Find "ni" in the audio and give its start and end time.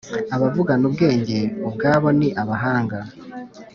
2.19-2.29